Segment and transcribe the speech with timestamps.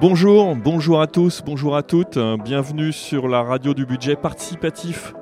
[0.00, 2.18] Bonjour, bonjour à tous, bonjour à toutes.
[2.44, 5.12] Bienvenue sur la radio du budget participatif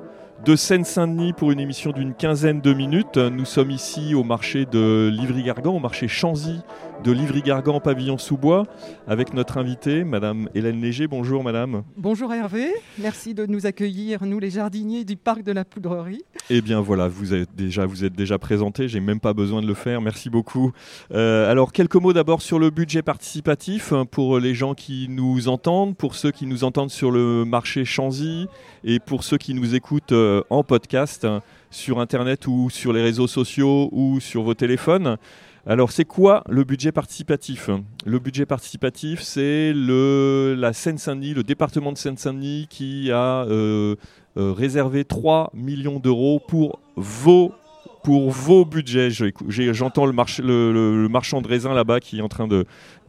[0.45, 3.17] de Seine-Saint-Denis pour une émission d'une quinzaine de minutes.
[3.17, 6.61] Nous sommes ici au marché de Livry-Gargan, au marché Chanzy
[7.03, 8.65] de Livry-Gargan, pavillon sous-bois,
[9.07, 11.07] avec notre invitée, Madame Hélène Léger.
[11.07, 11.83] Bonjour Madame.
[11.95, 16.23] Bonjour Hervé, merci de nous accueillir, nous les jardiniers du parc de la Poudrerie.
[16.49, 19.67] Eh bien voilà, vous êtes déjà, vous êtes déjà présenté, j'ai même pas besoin de
[19.67, 20.71] le faire, merci beaucoup.
[21.13, 25.47] Euh, alors quelques mots d'abord sur le budget participatif hein, pour les gens qui nous
[25.47, 28.47] entendent, pour ceux qui nous entendent sur le marché Chanzy
[28.83, 33.01] et pour ceux qui nous écoutent euh, en podcast hein, sur Internet ou sur les
[33.01, 35.17] réseaux sociaux ou sur vos téléphones.
[35.69, 37.69] Alors, c'est quoi le budget participatif?
[38.05, 43.97] Le budget participatif, c'est la Seine-Saint-Denis, le département de Seine-Saint-Denis qui a euh,
[44.37, 47.53] euh, réservé 3 millions d'euros pour vos
[48.63, 49.09] budgets.
[49.49, 50.13] J'entends le,
[50.71, 52.47] le, marchand de raisin là-bas qui est en train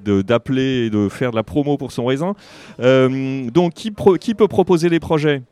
[0.01, 2.35] d'appeler et de faire de la promo pour son raisin.
[2.81, 5.43] Euh, donc, qui, peut proposer les projets?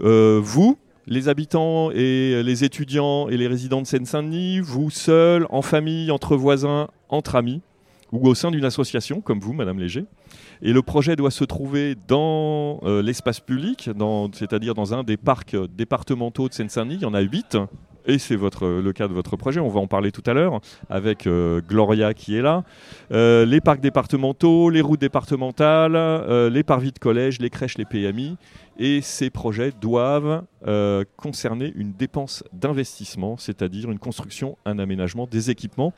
[0.00, 0.76] Vous,
[1.08, 6.36] les habitants et les étudiants et les résidents de Seine-Saint-Denis, vous seul, en famille, entre
[6.36, 7.62] voisins, entre amis,
[8.12, 10.04] ou au sein d'une association comme vous, Madame Léger.
[10.62, 13.90] Et le projet doit se trouver dans euh, l'espace public,
[14.32, 16.96] c'est-à-dire dans un des parcs départementaux de Seine-Saint-Denis.
[16.96, 17.56] Il y en a huit
[18.08, 20.60] et c'est votre, le cas de votre projet, on va en parler tout à l'heure,
[20.88, 22.64] avec euh, Gloria qui est là,
[23.12, 27.84] euh, les parcs départementaux, les routes départementales, euh, les parvis de collège, les crèches, les
[27.84, 28.36] PMI,
[28.78, 30.42] et ces projets doivent
[31.16, 35.92] concerner une dépense d'investissement, c'est-à-dire une construction, un aménagement, des équipements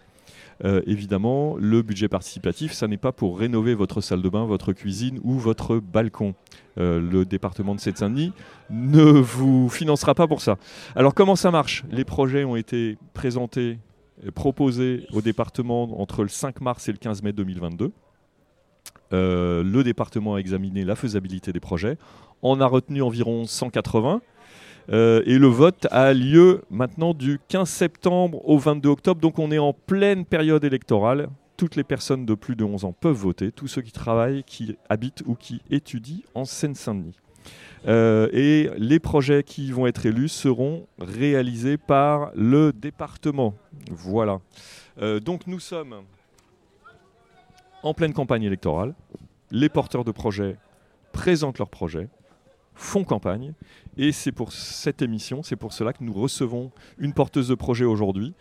[0.65, 4.73] euh, évidemment, le budget participatif, ça n'est pas pour rénover votre salle de bain, votre
[4.73, 6.35] cuisine ou votre balcon.
[6.79, 8.33] Euh, le département de Seine-Saint-Denis
[8.71, 10.57] ne vous financera pas pour ça.
[10.95, 11.85] Alors comment ça marche?
[11.91, 13.79] Les projets ont été présentés,
[14.35, 17.93] proposés au département entre le 5 mars et le 15 mai 2022.
[19.13, 21.97] Euh, le département a examiné la faisabilité des projets.
[22.43, 24.21] On a retenu environ 180.
[24.91, 29.21] Euh, et le vote a lieu maintenant du 15 septembre au 22 octobre.
[29.21, 31.29] Donc on est en pleine période électorale.
[31.57, 34.77] Toutes les personnes de plus de 11 ans peuvent voter, tous ceux qui travaillent, qui
[34.89, 37.19] habitent ou qui étudient en Seine-Saint-Denis.
[37.87, 43.55] Euh, et les projets qui vont être élus seront réalisés par le département.
[43.91, 44.41] Voilà.
[45.01, 46.03] Euh, donc nous sommes
[47.83, 48.95] en pleine campagne électorale.
[49.51, 50.57] Les porteurs de projets
[51.13, 52.09] présentent leurs projets
[52.75, 53.53] font campagne.
[53.97, 57.85] Et c'est pour cette émission, c'est pour cela que nous recevons une porteuse de projet
[57.85, 58.35] aujourd'hui.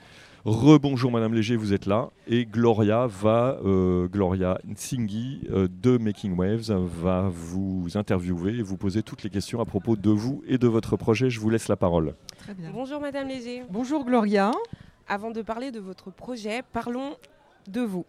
[0.45, 2.11] Rebonjour Madame Léger, vous êtes là.
[2.27, 8.77] Et Gloria va, euh, Gloria Nsinghi euh, de Making Waves va vous interviewer et vous
[8.77, 11.29] poser toutes les questions à propos de vous et de votre projet.
[11.29, 12.15] Je vous laisse la parole.
[12.37, 12.71] Très bien.
[12.71, 13.63] Bonjour Madame Léger.
[13.69, 14.51] Bonjour Gloria.
[15.09, 17.17] Avant de parler de votre projet, parlons
[17.67, 18.05] de vous.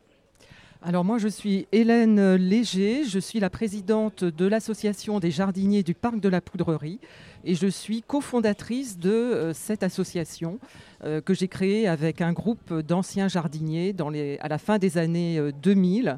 [0.83, 5.93] Alors moi je suis Hélène Léger, je suis la présidente de l'association des jardiniers du
[5.93, 7.01] parc de la Poudrerie
[7.45, 10.59] et je suis cofondatrice de euh, cette association
[11.05, 13.95] euh, que j'ai créée avec un groupe d'anciens jardiniers
[14.41, 16.17] à la fin des années 2000 euh,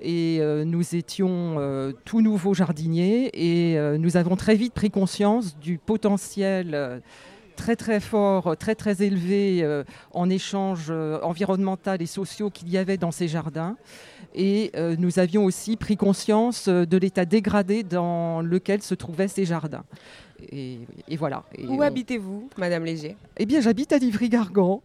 [0.00, 1.56] et nous étions
[2.04, 7.00] tout nouveaux jardiniers et nous avons très vite pris conscience du potentiel
[7.56, 12.78] très très fort, très très élevé euh, en échanges euh, environnemental et sociaux qu'il y
[12.78, 13.76] avait dans ces jardins.
[14.34, 19.44] Et euh, nous avions aussi pris conscience de l'état dégradé dans lequel se trouvaient ces
[19.44, 19.84] jardins.
[20.52, 20.78] Et,
[21.16, 21.44] voilà.
[21.66, 23.16] Où habitez-vous, Madame Léger?
[23.38, 24.82] Eh bien, j'habite à Livry-Gargan.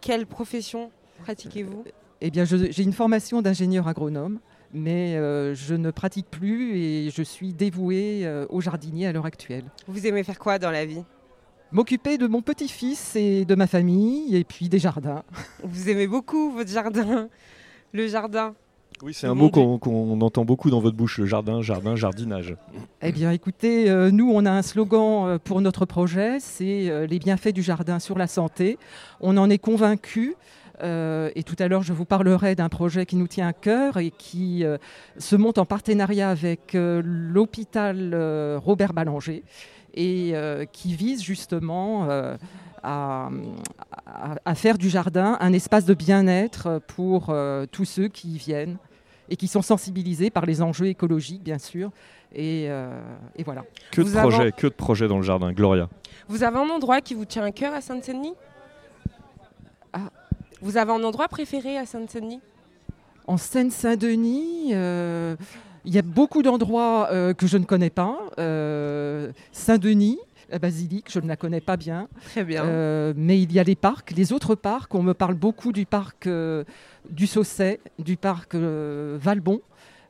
[0.00, 0.90] Quelle profession
[1.22, 1.84] pratiquez-vous?
[2.22, 4.40] Eh bien, j'ai une formation d'ingénieur agronome
[4.74, 5.14] mais
[5.54, 9.64] je ne pratique plus et je suis dévouée au jardinier à l'heure actuelle.
[9.86, 11.02] Vous aimez faire quoi dans la vie?
[11.72, 15.22] M'occuper de mon petit-fils et de ma famille, et puis des jardins.
[15.64, 17.28] Vous aimez beaucoup votre jardin,
[17.92, 18.54] le jardin
[19.02, 22.56] oui, c'est un mot qu'on entend beaucoup dans votre bouche, le jardin, jardin, jardinage.
[23.02, 27.06] Eh bien, écoutez, euh, nous, on a un slogan euh, pour notre projet, c'est euh,
[27.06, 28.78] les bienfaits du jardin sur la santé.
[29.20, 30.34] On en est convaincus.
[30.82, 34.10] Et tout à l'heure, je vous parlerai d'un projet qui nous tient à cœur et
[34.10, 34.64] qui
[35.18, 38.14] se monte en partenariat avec l'hôpital
[38.56, 39.42] Robert Ballanger
[39.96, 42.36] et euh, qui vise justement euh,
[42.82, 43.30] à,
[44.54, 48.76] faire du jardin un espace de bien-être pour euh, tous ceux qui y viennent
[49.28, 51.90] et qui sont sensibilisés par les enjeux écologiques, bien sûr.
[52.32, 52.68] Et,
[53.44, 53.64] voilà.
[53.90, 55.88] Que de, projets, que de projets dans le jardin, Gloria
[56.28, 58.34] Vous avez un endroit qui vous tient à cœur à Sainte-Denis
[59.92, 60.10] ah.
[60.60, 62.40] Vous avez un endroit préféré à Sainte-Denis
[63.26, 64.72] En Seine-Saint-Denis,
[65.86, 68.18] il y a beaucoup d'endroits euh, que je ne connais pas.
[68.40, 70.18] Euh, Saint-Denis,
[70.50, 72.08] la basilique, je ne la connais pas bien.
[72.24, 72.64] Très bien.
[72.64, 74.92] Euh, mais il y a les parcs, les autres parcs.
[74.96, 76.28] On me parle beaucoup du parc
[77.08, 79.60] du Sausset, du parc Valbon.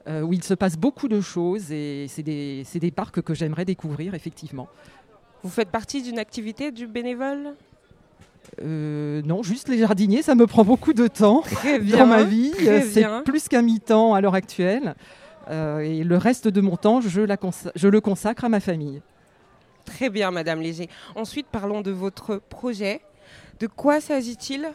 [0.09, 4.15] où il se passe beaucoup de choses et c'est des, des parcs que j'aimerais découvrir
[4.15, 4.69] effectivement.
[5.43, 7.55] Vous faites partie d'une activité du bénévole?
[8.63, 11.43] Euh, non, juste les jardiniers, ça me prend beaucoup de temps
[11.99, 12.53] dans ma vie.
[12.91, 14.95] C'est plus qu'un mi-temps à l'heure actuelle.
[15.49, 19.01] Euh, et le reste de mon temps, je, je, le consacre à ma famille.
[19.85, 20.89] Très bien, Madame Léger.
[21.15, 23.01] Ensuite, parlons de votre projet.
[23.61, 24.69] De quoi s'agit-il?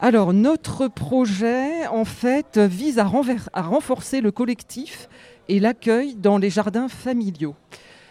[0.00, 3.10] Alors, notre projet, en fait, vise à,
[3.52, 5.08] à renforcer le collectif
[5.48, 7.54] et l'accueil dans les jardins familiaux.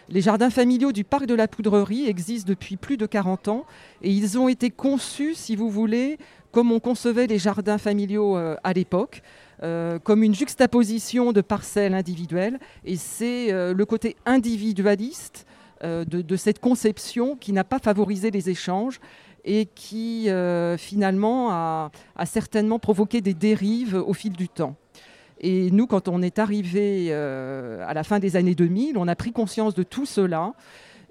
[0.10, 3.66] Les jardins familiaux du parc de la Poudrerie existent depuis plus de 40 ans
[4.02, 6.18] et ils ont été conçus, si vous voulez,
[6.52, 9.24] comme on concevait les jardins familiaux euh, à l'époque,
[9.64, 12.60] euh, comme une juxtaposition de parcelles individuelles.
[12.84, 15.46] Et c'est euh, le côté individualiste
[15.84, 19.02] de, cette conception qui n'a pas favorisé les échanges
[19.44, 20.30] et qui
[20.78, 21.92] finalement a,
[22.24, 24.78] certainement provoqué des dérives au fil du temps.
[25.46, 29.16] Et nous, quand on est arrivé euh, à la fin des années 2000, on a
[29.16, 30.54] pris conscience de tout cela.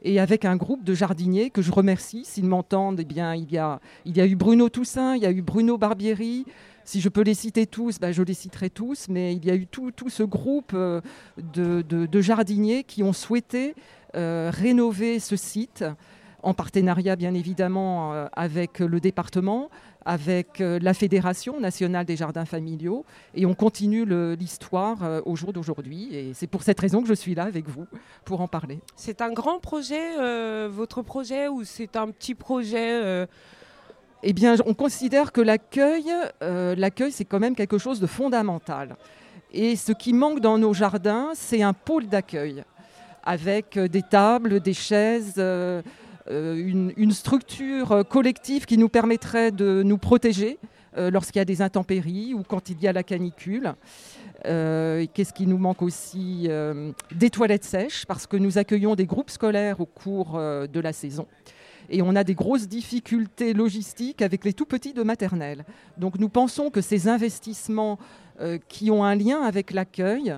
[0.04, 3.58] Et avec un groupe de jardiniers que je remercie, s'ils m'entendent, eh bien, il y,
[3.58, 6.46] a, il y a eu Bruno Toussaint, il y a eu Bruno Barbieri.
[6.84, 9.54] Si je peux les citer tous, ben, je les citerai tous, mais il y a
[9.54, 11.02] eu tout, tout ce groupe euh,
[11.36, 13.74] de, jardiniers qui ont souhaité
[14.16, 15.84] euh, rénover ce site
[16.42, 19.70] en partenariat bien évidemment avec le département,
[20.04, 23.04] avec euh, la Fédération nationale des jardins familiaux
[23.34, 24.04] et on continue
[24.36, 27.68] l'histoire euh, au jour d'aujourd'hui et c'est pour cette raison que je suis là avec
[27.68, 27.86] vous
[28.24, 28.80] pour en parler.
[28.96, 33.26] C'est un grand projet, euh, votre projet, ou c'est un petit projet
[34.22, 36.04] Eh bien, on considère que l'accueil,
[36.40, 38.96] l'accueil, c'est quand même quelque chose de fondamental.
[39.52, 42.64] Et ce qui manque dans nos jardins, c'est un pôle d'accueil
[43.22, 45.82] avec des tables, des chaises euh,
[46.28, 50.58] une, structure collective qui nous permettrait de nous protéger
[50.96, 53.74] euh, lorsqu'il y a des intempéries ou quand il y a la canicule.
[54.46, 56.48] Euh, qu'est-ce qui nous manque aussi
[57.14, 61.26] Des toilettes sèches, parce que nous accueillons des groupes scolaires au cours de la saison.
[61.90, 65.64] Et on a des grosses difficultés logistiques avec les tout petits de maternelle.
[65.98, 67.98] Donc nous pensons que ces investissements
[68.68, 70.34] qui ont un lien avec l'accueil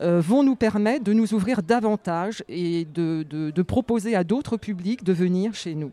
[0.00, 5.12] euh, vont nous permettre de nous ouvrir davantage et de, proposer à d'autres publics de
[5.12, 5.90] venir chez nous.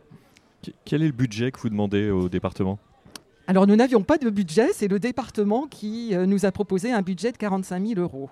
[0.83, 2.77] Quel est le budget que vous demandez au département?
[3.47, 7.01] Alors nous n'avions pas de budget, c'est le département qui euh, nous a proposé un
[7.01, 8.29] budget de 45 000 euros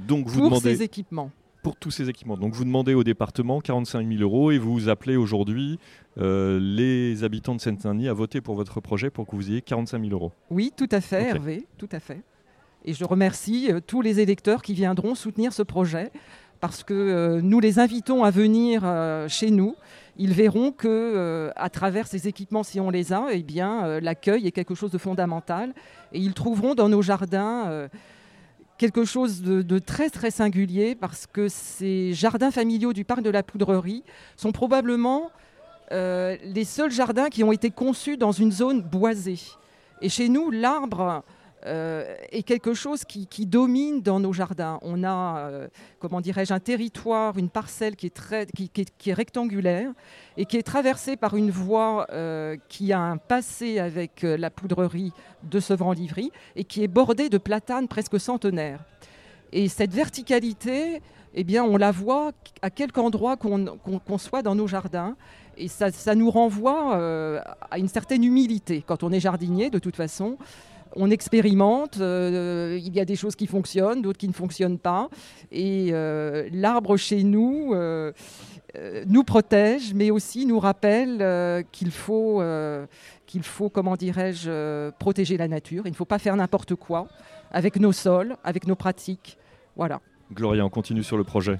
[0.00, 0.76] Donc vous pour demandez...
[0.76, 1.30] ces équipements.
[1.62, 2.36] Pour tous ces équipements.
[2.36, 5.78] Donc vous demandez au département 45 000 euros et vous appelez aujourd'hui
[6.18, 10.00] euh, les habitants de Seine-Saint-Denis à voter pour votre projet pour que vous ayez 45
[10.00, 10.32] 000 euros.
[10.50, 12.22] Oui, tout à fait, Hervé, tout à fait.
[12.84, 16.10] Et je remercie euh, tous les électeurs qui viendront soutenir ce projet
[16.60, 19.74] parce que euh, nous les invitons à venir euh, chez nous.
[20.16, 24.52] Ils verront que à travers ces équipements, si on les a, eh bien l'accueil est
[24.52, 25.74] quelque chose de fondamental
[26.12, 27.88] et ils trouveront dans nos jardins
[28.78, 33.42] quelque chose de, très très singulier parce que ces jardins familiaux du parc de la
[33.42, 34.04] Poudrerie
[34.36, 35.32] sont probablement
[35.90, 39.40] les seuls jardins qui ont été conçus dans une zone boisée.
[40.00, 41.24] Et chez nous, l'arbre
[41.66, 44.78] euh, est quelque chose qui, domine dans nos jardins.
[44.82, 45.68] On a, euh,
[45.98, 48.70] comment dirais-je, un territoire, une parcelle qui est, très, qui,
[49.06, 49.90] est, rectangulaire
[50.36, 55.12] et qui est traversée par une voie euh, qui a un passé avec la poudrerie
[55.42, 58.84] de Sevran-Livry et qui est bordée de platanes presque centenaires.
[59.50, 61.00] Et cette verticalité,
[61.32, 65.16] eh bien, on la voit à quelque endroit qu'on soit dans nos jardins.
[65.56, 66.96] Et ça nous renvoie
[67.70, 68.84] à une certaine humilité.
[68.84, 70.36] Quand on est jardinier, de toute façon,
[70.96, 75.08] on expérimente, euh, il y a des choses qui fonctionnent, d'autres qui ne fonctionnent pas.
[75.50, 78.12] Et euh, l'arbre chez nous euh,
[79.06, 82.42] nous protège, mais aussi nous rappelle qu'il faut,
[83.26, 85.82] qu'il faut, comment dirais-je, protéger la nature.
[85.86, 87.08] Il ne faut pas faire n'importe quoi
[87.50, 89.38] avec nos sols, avec nos pratiques.
[89.76, 90.00] Voilà.
[90.32, 91.58] Gloria, on continue sur le projet.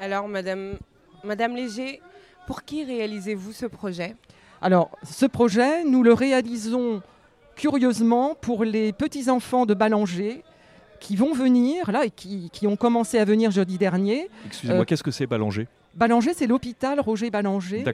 [0.00, 0.74] Alors, Madame,
[1.24, 2.00] Madame Léger,
[2.46, 4.14] pour qui réalisez-vous ce projet?
[4.62, 7.02] Alors, ce projet, nous le réalisons
[7.60, 10.42] curieusement, pour les petits-enfants de Ballanger,
[10.98, 14.30] qui vont venir, là, et qui, ont commencé à venir jeudi dernier.
[14.46, 17.84] Excusez-moi, euh, qu'est-ce que c'est Ballanger Ballanger, c'est l'hôpital Roger Ballanger.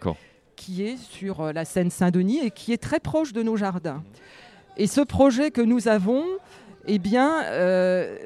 [0.55, 4.05] Qui est sur euh, la Seine-Saint-Denis et qui est très proche de nos jardins.
[4.77, 6.23] Et ce projet que nous avons,
[6.87, 8.17] eh bien, euh,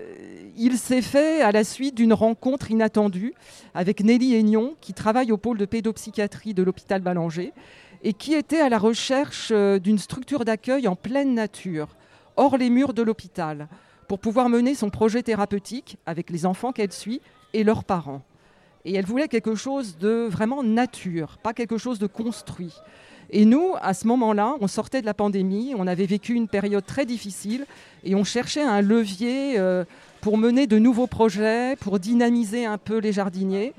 [0.58, 3.32] il s'est fait à la suite d'une rencontre inattendue
[3.72, 7.54] avec Nelly Aignon, qui travaille au pôle de pédopsychiatrie de l'hôpital Ballanger
[8.02, 11.88] et qui était à la recherche euh, d'une structure d'accueil en pleine nature,
[12.36, 13.68] hors les murs de l'hôpital,
[14.08, 17.20] pour pouvoir mener son projet thérapeutique avec les enfants qu'elle suit
[17.52, 18.22] et leurs parents.
[18.84, 22.72] Et elle voulait quelque chose de vraiment nature, pas quelque chose de construit.
[23.32, 26.84] Et nous, à ce moment-là, on sortait de la pandémie, on avait vécu une période
[26.84, 27.66] très difficile
[28.02, 29.84] et on cherchait un levier euh,
[30.20, 33.72] pour mener de nouveaux projets, pour dynamiser un peu les jardiniers.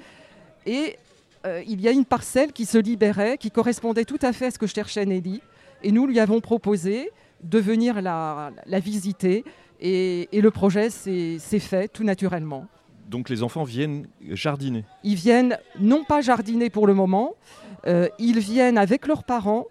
[0.66, 0.98] Et
[1.46, 4.52] euh, il y a une parcelle qui se libérait, qui correspondait tout à fait à
[4.52, 5.42] ce que cherchait Nelly.
[5.84, 7.12] Et nous lui avons proposé
[7.44, 9.44] de venir la, visiter.
[9.80, 12.68] Et, le projet s'est fait tout naturellement.
[13.08, 17.34] Donc les enfants viennent jardiner Ils viennent non pas jardiner pour le moment,
[17.86, 19.66] euh, ils viennent avec leurs parents.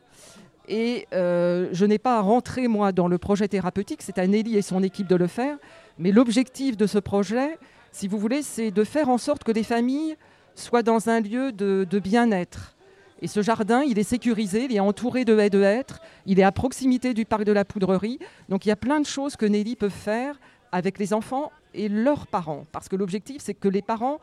[0.68, 4.56] Et euh, je n'ai pas à rentrer, moi, dans le projet thérapeutique, c'est à Nelly
[4.56, 5.56] et son équipe de le faire.
[5.98, 7.58] Mais l'objectif de ce projet,
[7.92, 10.16] si vous voulez, c'est de faire en sorte que les familles
[10.54, 12.76] soient dans un lieu de, bien-être.
[13.22, 16.42] Et ce jardin, il est sécurisé, il est entouré de haies de hêtres, il est
[16.42, 18.18] à proximité du parc de la Poudrerie.
[18.48, 20.40] Donc il y a plein de choses que Nelly peut faire
[20.72, 22.64] avec les enfants et leurs parents.
[22.72, 24.20] Parce que l'objectif, c'est que les parents,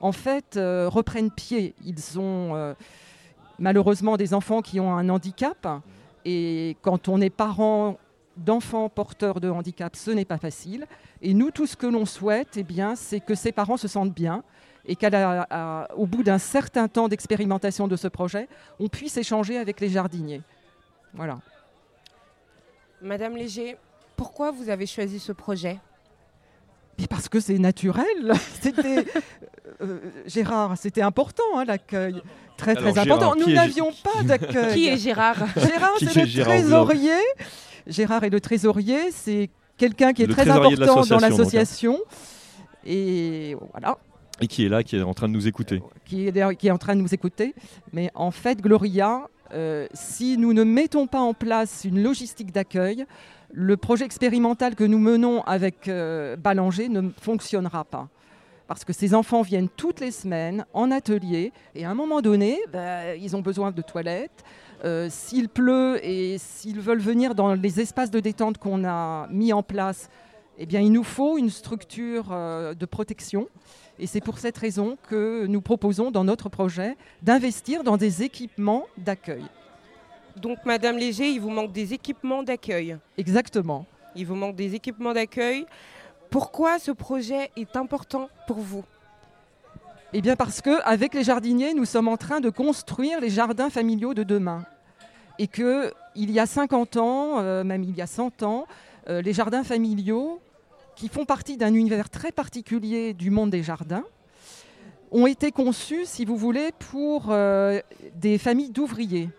[0.00, 1.74] en fait, euh, reprennent pied.
[1.84, 2.74] Ils ont euh,
[3.58, 5.68] malheureusement des enfants qui ont un handicap.
[6.24, 7.98] Et quand on est parent
[8.38, 10.86] d'enfants porteurs de handicap, ce n'est pas facile.
[11.22, 14.14] Et nous, tout ce que l'on souhaite, eh bien, c'est que ces parents se sentent
[14.14, 14.42] bien
[14.88, 18.48] et qu'au bout d'un certain temps d'expérimentation de ce projet,
[18.80, 20.40] on puisse échanger avec les jardiniers.
[21.12, 21.38] Voilà.
[23.02, 23.76] Madame Léger,
[24.16, 25.78] pourquoi vous avez choisi ce projet?
[27.08, 28.32] Parce que c'est naturel.
[28.60, 29.04] C'était
[29.82, 32.20] euh, Gérard, c'était important hein, l'accueil,
[32.56, 33.34] très très important.
[33.36, 34.74] Nous n'avions pas d'accueil.
[34.74, 35.36] Qui est Gérard?
[35.56, 37.20] Gérard, c'est le trésorier.
[37.86, 39.12] Gérard est le trésorier.
[39.12, 41.20] C'est quelqu'un qui est très important dans hein.
[41.20, 42.00] l'association.
[42.84, 43.98] Et voilà.
[44.40, 45.82] Et qui est là, qui est en train de nous écouter.
[46.04, 47.54] Qui est, qui est en train de nous écouter.
[47.92, 53.06] Mais en fait, Gloria, euh, si nous ne mettons pas en place une logistique d'accueil,
[53.52, 58.08] le projet expérimental que nous menons avec euh, Ballanger ne fonctionnera pas.
[58.66, 62.60] Parce que ces enfants viennent toutes les semaines en atelier et à un moment donné,
[62.70, 64.44] bah, ils ont besoin de toilettes.
[64.84, 69.52] Euh, s'il pleut et s'ils veulent venir dans les espaces de détente qu'on a mis
[69.52, 70.10] en place,
[70.58, 73.48] eh bien, il nous faut une structure euh, de protection.
[74.00, 78.86] Et c'est pour cette raison que nous proposons dans notre projet d'investir dans des équipements
[78.96, 79.44] d'accueil.
[80.36, 82.96] Donc, Madame Léger, il vous manque des équipements d'accueil.
[83.16, 83.86] Exactement.
[84.16, 85.64] Il vous manque des équipements d'accueil.
[86.30, 88.84] Pourquoi ce projet est important pour vous?
[90.12, 94.14] Eh bien, parce qu'avec les jardiniers, nous sommes en train de construire les jardins familiaux
[94.14, 94.64] de demain.
[95.38, 98.66] Et qu'il y a 50 ans, euh, même il y a 100 ans,
[99.08, 100.40] euh, les jardins familiaux,
[100.98, 104.02] qui font partie d'un univers très particulier du monde des jardins,
[105.12, 107.80] ont été conçus, si vous voulez, pour euh,
[108.16, 109.30] des familles d'ouvriers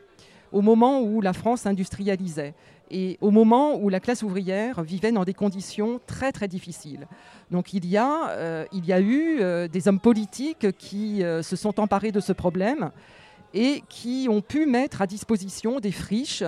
[0.54, 2.54] au moment où la France industrialisait
[2.90, 7.08] et au moment où la classe ouvrière vivait dans des conditions très très difficiles.
[7.52, 11.56] Donc il y a, euh, il y a eu euh, des hommes politiques qui se
[11.58, 12.90] sont emparés de ce problème
[13.54, 16.44] et qui ont pu mettre à disposition des friches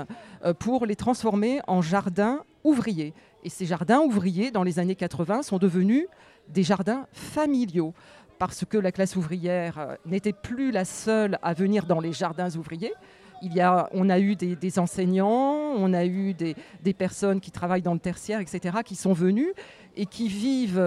[0.59, 3.13] pour les transformer en jardins ouvriers.
[3.43, 6.05] Et ces jardins ouvriers, dans les années 80, sont devenus
[6.49, 7.93] des jardins familiaux
[8.37, 12.93] parce que la classe ouvrière n'était plus la seule à venir dans les jardins ouvriers,
[13.41, 17.81] il y a, on a eu des, enseignants, on a eu des, personnes qui travaillent
[17.81, 19.49] dans le tertiaire, etc., qui sont venus
[19.95, 20.79] et qui vivent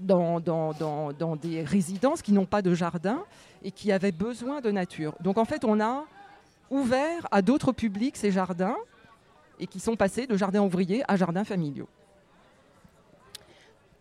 [0.00, 3.24] dans, dans, des résidences qui n'ont pas de jardin
[3.62, 5.14] et qui avaient besoin de nature.
[5.20, 6.04] Donc en fait, on a
[6.70, 8.76] ouvert à d'autres publics ces jardins
[9.58, 11.88] et qui sont passés de jardins ouvriers à jardins familiaux.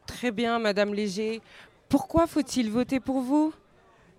[0.05, 1.41] Très bien, Madame Léger.
[1.89, 3.53] Pourquoi faut-il voter pour vous?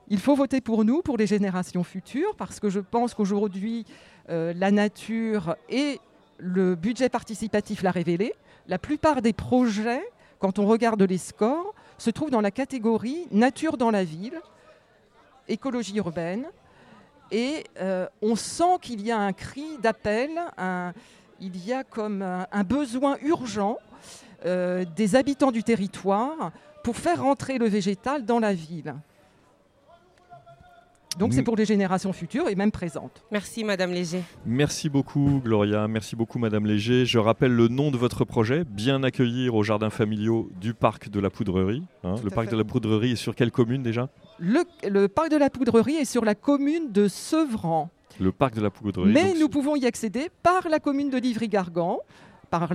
[0.08, 3.84] Il faut voter pour nous, pour les générations futures, parce que je pense qu'aujourd'hui,
[4.28, 6.00] euh, la nature et
[6.38, 8.34] le budget participatif l'a révélé.
[8.68, 10.02] La plupart des projets,
[10.38, 14.40] quand on regarde les scores, se trouvent dans la catégorie nature dans la ville,
[15.48, 16.46] écologie urbaine,
[17.30, 20.30] et euh, on sent qu'il y a un cri d'appel,
[21.40, 23.78] il y a comme un, besoin urgent
[24.44, 26.52] euh, des habitants du territoire
[26.84, 28.94] pour faire rentrer le végétal dans la ville.
[31.18, 33.24] Donc c'est pour les générations futures et même présentes.
[33.30, 34.22] Merci Madame Léger.
[34.44, 37.06] Merci beaucoup Gloria, merci beaucoup Madame Léger.
[37.06, 41.20] Je rappelle le nom de votre projet, Bien accueillir aux jardins familiaux du parc de
[41.20, 41.82] la Poudrerie.
[42.04, 42.16] Hein.
[42.22, 44.08] le parc de la Poudrerie est sur quelle commune déjà?
[44.38, 47.90] Le, parc de la Poudrerie est sur la commune de Sevran.
[48.20, 49.12] Le parc de la Poudrerie.
[49.12, 52.00] Mais nous pouvons y accéder par la commune de Livry-Gargan,
[52.50, 52.72] par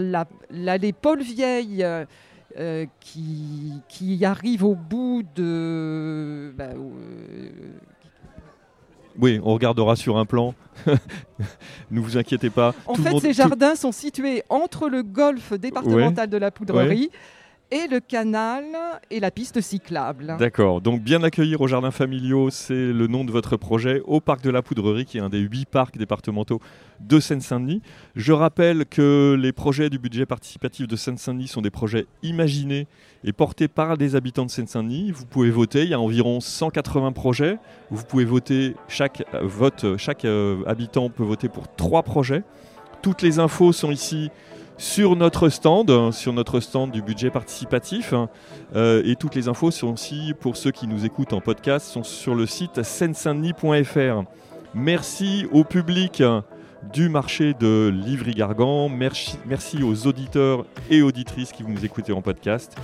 [0.50, 1.84] l'allée Paul Vieille.
[1.84, 2.06] Euh,
[2.58, 6.54] euh, qui, qui, arrive au bout de.
[6.58, 7.50] Bah, euh,
[9.20, 10.54] oui, on regardera sur un plan.
[11.92, 12.74] ne vous inquiétez pas.
[12.86, 17.10] En fait, ces jardins sont situés entre le golfe départemental de la Poudrerie
[17.72, 18.66] et le canal
[19.10, 20.36] et la piste cyclable.
[20.38, 24.44] D'accord, donc bien accueillir aux jardins familiaux, c'est le nom de votre projet, au parc
[24.44, 26.60] de la Poudrerie, qui est un des huit parcs départementaux
[27.00, 27.82] de Seine-Saint-Denis.
[28.16, 32.88] Je rappelle que les projets du budget participatif de Seine-Saint-Denis sont des projets imaginés
[33.24, 35.12] et portés par des habitants de Seine-Saint-Denis.
[35.12, 37.58] Vous pouvez voter, il y a environ 180 projets.
[37.90, 42.44] Vous pouvez voter, chaque, euh, euh, habitant peut voter pour trois projets.
[43.02, 44.30] Toutes les infos sont ici
[44.82, 48.16] sur notre stand, sur notre stand du budget participatif.
[48.76, 52.04] Euh, et toutes les infos sont aussi, pour ceux qui nous écoutent en podcast, sont
[52.04, 54.24] sur le site seine-saint-denis.fr.
[54.74, 56.24] Merci au public
[56.92, 58.90] du marché de Livry-Gargan.
[58.90, 62.76] Merci, merci aux auditeurs et auditrices qui vous nous écoutez en podcast.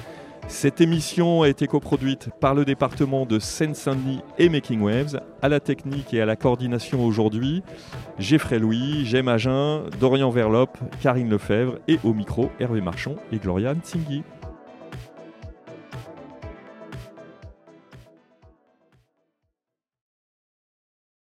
[0.48, 5.60] Cette émission a été coproduite par le département de Seine-Saint-Denis et Making Waves, à la
[5.60, 7.64] technique et à la coordination aujourd'hui,
[8.18, 13.82] Geoffrey Louis, Gem Agin, Dorian Verlope, Karine Lefebvre et au micro Hervé Marchand et Gloriane
[13.84, 14.24] Tsingui.